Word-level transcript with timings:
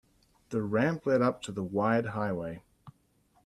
The 0.49 0.63
ramp 0.63 1.05
led 1.05 1.21
up 1.21 1.43
to 1.43 1.51
the 1.51 1.61
wide 1.61 2.07
highway. 2.07 2.63